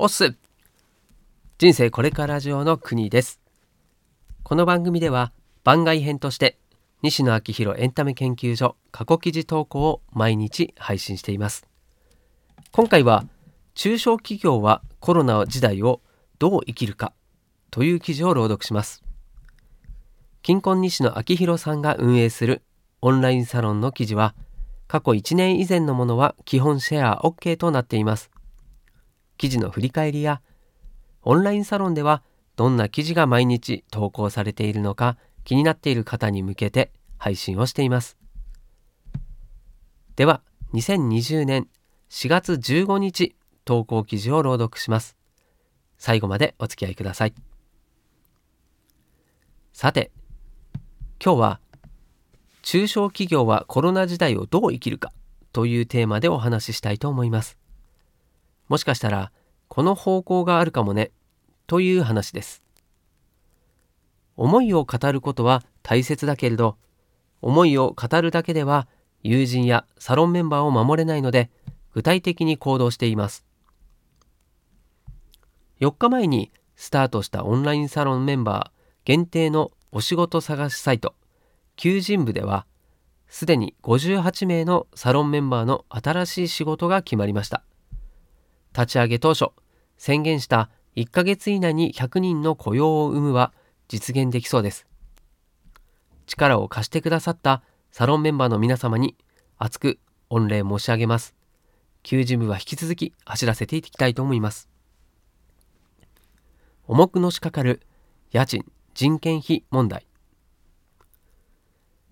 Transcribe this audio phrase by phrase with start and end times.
[0.00, 0.36] おっす。
[1.58, 3.40] 人生これから上の国です。
[4.44, 5.32] この番組では
[5.64, 6.56] 番外編として
[7.02, 11.66] 西野昭弘エンタメ研究所過去記事投稿を毎日配信しています。
[12.70, 13.24] 今回は
[13.74, 16.00] 中小企業はコロナ時代を
[16.38, 17.12] どう生きるか
[17.72, 19.02] という記事を朗読します。
[20.42, 22.62] 金婚西野昭弘さんが運営する
[23.02, 24.36] オンラインサロンの記事は
[24.86, 28.30] 過去1年以前のものは基本シェア OK となっています。
[29.38, 30.42] 記事の振り返りや
[31.22, 32.22] オンラインサロンでは
[32.56, 38.18] どんな記事が毎日投稿されているのか気になっている方に向けて配信をしています。
[40.16, 40.42] では
[40.74, 41.68] 2020年
[42.10, 45.16] 4月15日投稿記事を朗読します。
[45.96, 47.34] 最後までお付き合いください。
[49.72, 50.10] さて
[51.24, 51.60] 今日は
[52.62, 55.12] 中小企業はコロナ時代をどう生きるか
[55.52, 57.57] というテーマでお話ししたいと思います。
[58.68, 59.32] もしかしたら
[59.68, 61.10] この方向があるかもね
[61.66, 62.62] という話です。
[64.36, 66.76] 思いを語ることは大切だけれど
[67.42, 68.86] 思いを語るだけでは
[69.22, 71.50] 友人やサロンメンバーを守れないので
[71.92, 73.44] 具体的に行動しています。
[75.80, 81.14] 4日前にスタートしたオンラインサロンメンバー限定のお仕事探しサイト
[81.76, 82.66] 求人部では
[83.28, 87.62] すでに58名のサロンメンバーの新しい仕事が決まりました。
[88.78, 89.50] 立ち上げ当初
[89.96, 93.52] 宣言した1ヶ月以内に100人の雇用を生むは
[93.88, 94.86] 実現できそうです。
[96.26, 99.16] 力を貸してくださったサロンメンバーの皆様に
[99.56, 99.98] 厚く
[100.30, 101.34] 御礼申し上げます。
[102.04, 104.68] 求人部は引き続き走らせていきたいと思います。
[106.86, 107.82] 重くのしかかる
[108.30, 110.06] 家賃人件費問題。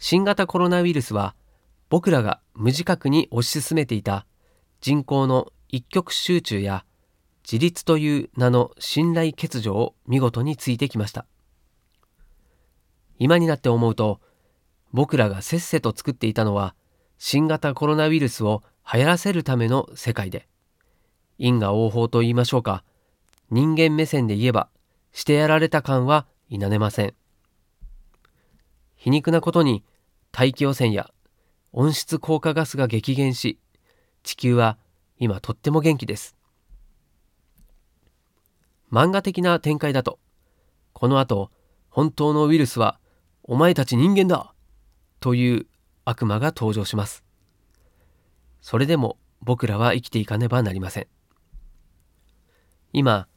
[0.00, 1.36] 新型コロナウイルスは
[1.88, 4.26] 僕らが無自覚に推し進めていた
[4.80, 6.84] 人口の一極集中や
[7.42, 11.26] 自立という名の信頼欠如を見事についてきました。
[13.18, 14.20] 今になって思うと
[14.92, 16.74] 僕らがせっせと作っていたのは
[17.18, 20.48] 新型コロナウイルスを流行らせるための世界で
[21.36, 22.84] 因果応報と言いましょうか
[23.50, 24.68] 人間目線で言えば
[25.12, 27.14] してやられた感は否めません。
[28.96, 29.84] 皮肉なことに
[30.32, 31.10] 大気汚染や
[31.72, 33.58] 温室効果ガスが激減し
[34.22, 34.78] 地球は
[35.18, 36.36] 今とっても元気です。
[38.90, 40.18] 漫画的な展開だと
[40.92, 41.50] この後
[41.90, 42.98] 本当のウイルスは
[43.42, 44.54] お前たち人間だ
[45.20, 45.66] という
[46.04, 47.24] 悪魔が登場します。
[48.60, 51.06] それでも僕らは生きていかねばなりません。
[52.92, 53.28] 今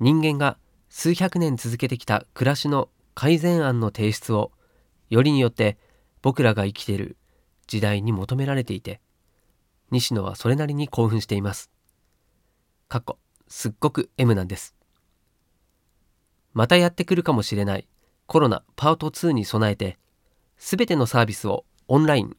[0.00, 0.58] 人間が
[0.88, 4.52] 数百年続けてきた暮らしの改善案の提出を
[5.08, 5.78] よりによって
[6.22, 7.16] 僕らが生きている
[7.66, 9.00] 時代に求められていて
[9.90, 11.70] 西野はそれなりに興奮しています。
[12.88, 14.74] かっこすっごく M なんです。
[16.52, 17.86] またやってくるかもしれない
[18.26, 19.98] コロナパート2に備えて、
[20.56, 22.36] すべてのサービスをオンライン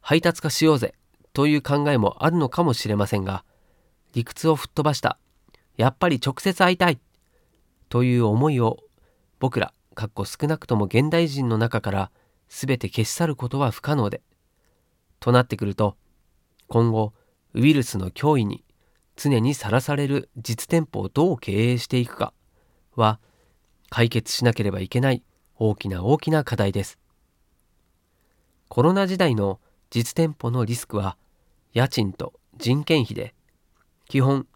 [0.00, 0.94] 配達化しようぜ
[1.32, 3.44] という考えもあるのかもしれませんが、
[4.12, 5.18] 理屈を吹っ飛ばした、
[5.76, 6.98] やっぱり直接会いたい
[7.88, 8.78] という思いを
[9.38, 12.10] 僕ら、かっこ少なくとも現代人の中から
[12.48, 14.22] 全て消し去ることは不可能で、
[15.20, 15.96] となってくると、
[16.72, 17.12] 今後
[17.52, 18.62] ウイルスの脅威に
[19.16, 22.32] 常にさらされる実店舗をどう経営していくか
[22.94, 23.18] は
[23.88, 25.24] 解決しなければいけない
[25.56, 27.00] 大きな大きな課題です。
[28.68, 29.58] コロナ時代の
[29.90, 31.16] 実店舗のリスクは
[31.72, 33.34] 家賃と人件費で
[34.08, 34.46] 基本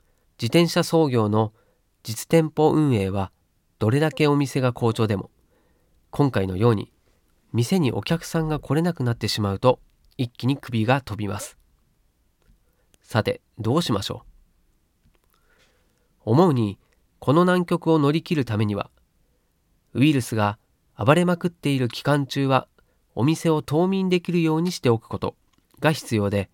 [0.40, 1.52] 自転車操業の
[2.04, 3.32] 実店舗運営は
[3.80, 5.32] どれだけお店が好調でも
[6.10, 6.92] 今回のように
[7.52, 9.80] 店にお客さんが来れなくなってしまうと
[10.16, 11.58] 一気に首が飛びます。
[13.04, 14.24] さてどうしましょ
[16.26, 16.30] う？
[16.30, 16.78] 思うに
[17.20, 18.90] この難局を乗り切るためには
[19.92, 20.58] ウイルスが
[20.98, 22.66] 暴れまくっている期間中は
[23.14, 25.36] お店を冬眠できるようにしておくこと
[25.80, 26.50] が必要で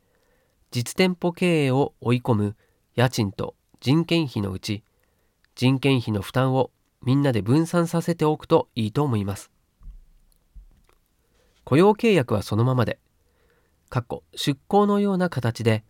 [0.70, 2.56] 実店舗経営を追い込む
[2.94, 4.82] 家賃と人件費のうち
[5.54, 6.70] 人件費の負担を
[7.02, 9.50] みんなで分散させておくといいと思います。
[11.64, 12.98] 雇用契約はそのままで
[14.34, 15.84] 出向のような形で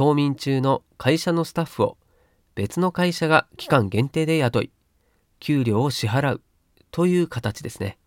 [0.00, 1.98] 冬眠中の会社のスタッフを
[2.54, 4.70] 別の会社が期間限定で雇い、
[5.40, 6.42] 給料を支払う
[6.90, 7.98] という形ですね。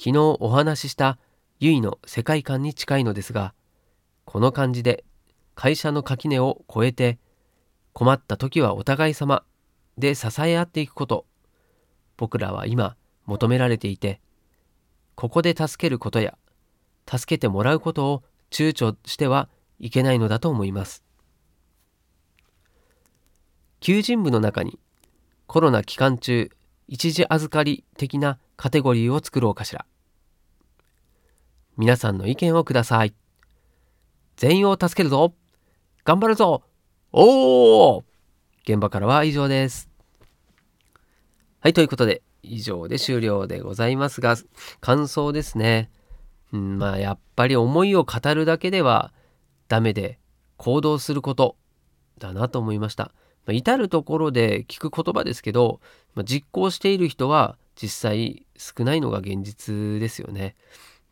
[0.00, 1.18] 昨日お話しした
[1.60, 3.52] ゆいの世界観に近いのですが、
[4.24, 5.04] この感じで
[5.54, 7.18] 会社の垣根を越えて
[7.92, 9.44] 困った時はお互い様
[9.98, 11.26] で支え合っていくこと、
[12.16, 12.96] 僕らは今
[13.26, 14.22] 求められていて、
[15.14, 16.38] ここで助けることや
[17.06, 21.04] 助けてもらうことを躊躇してはいけないのだと思います。
[23.80, 24.78] 求人部の中に
[25.46, 26.50] コロナ期間中
[26.88, 29.84] 一時預かり的なカテゴリーを作ろうかしら。
[31.76, 33.14] 皆さんの意見をください。
[34.36, 35.34] 全員を助けるぞ
[36.04, 36.62] 頑張るぞ
[37.12, 38.04] おお
[38.64, 39.88] 現場からは以上です。
[41.60, 44.36] はい、ということで、以上で終了でございますが、
[44.80, 45.90] 感想ですね。
[46.52, 49.12] うん、まあ、やっぱり思いを語るだけでは
[49.74, 50.20] ダメで、
[50.56, 51.56] 行動すること
[52.18, 53.10] だなと思いました。
[53.44, 55.80] まあ、至るところで聞く言葉ですけど、
[56.14, 60.54] まあ、実行している人は実際少ないのが現実ですよね。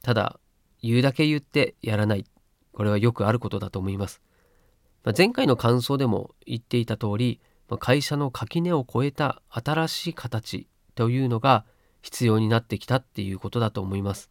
[0.01, 0.39] ただ、
[0.81, 2.25] 言うだけ言ってやらない。
[2.73, 4.23] これはよくあることだと思います。
[5.03, 11.65] まあ、前回の感想でも言っていた通り、まあ、会社の垣根を越えた新しい形というのが
[12.01, 14.31] 必要になってきたっていうことだと思います。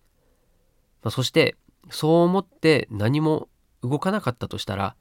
[1.03, 1.57] まあ、そして
[1.89, 3.49] そう思って何も
[3.83, 4.95] 動かなかったとしたら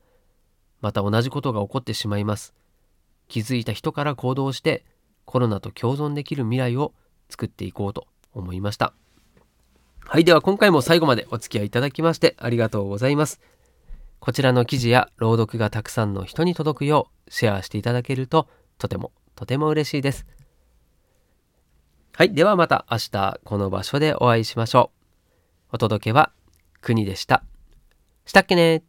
[0.81, 2.55] また同じことが起こってしまいます。
[3.29, 4.85] 気づいた人から行動して
[5.25, 6.93] コロナと共存できる未来を
[7.29, 8.93] 作っていこうと思いました。
[10.05, 13.41] はい、では今回も最後までお付き合いいただきましてありがとうございます。
[14.19, 18.49] こちらの記事や朗読がたくさんの人に届くようシェアしていただけると
[18.79, 20.27] とてもとても嬉しいです。
[22.13, 24.91] はい、ではまた明日この場所でお会いしましょ
[25.73, 25.77] う。
[25.77, 26.33] お届けは
[26.81, 27.50] 国でした。
[28.31, 28.85] したっけね？